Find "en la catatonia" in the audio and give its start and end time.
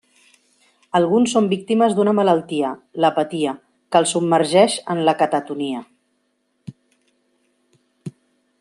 4.95-5.85